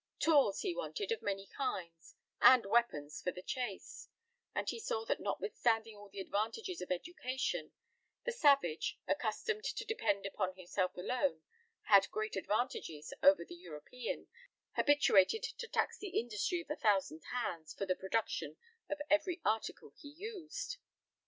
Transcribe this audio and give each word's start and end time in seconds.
Tools 0.17 0.61
he 0.61 0.73
wanted 0.73 1.11
of 1.11 1.21
many 1.21 1.45
kinds, 1.45 2.15
and 2.41 2.65
weapons 2.65 3.21
for 3.21 3.31
the 3.31 3.43
chase; 3.43 4.07
and 4.55 4.67
he 4.67 4.79
saw 4.79 5.05
that 5.05 5.19
notwithstanding 5.19 5.95
all 5.95 6.09
the 6.09 6.19
advantages 6.19 6.81
of 6.81 6.91
education, 6.91 7.71
the 8.25 8.31
savage, 8.31 8.97
accustomed 9.07 9.63
to 9.63 9.85
depend 9.85 10.25
upon 10.25 10.55
himself 10.55 10.97
alone, 10.97 11.43
had 11.83 12.09
great 12.09 12.35
advantages 12.35 13.13
over 13.21 13.45
the 13.45 13.53
European, 13.53 14.27
habituated 14.71 15.43
to 15.43 15.67
tax 15.67 15.99
the 15.99 16.19
industry 16.19 16.61
of 16.61 16.71
a 16.71 16.75
thousand 16.75 17.21
hands 17.31 17.71
for 17.75 17.85
the 17.85 17.95
production 17.95 18.57
of 18.89 18.99
every 19.11 19.39
article 19.45 19.93
he 19.95 20.07
used. 20.09 20.77